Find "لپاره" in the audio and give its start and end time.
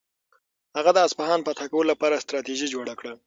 1.91-2.21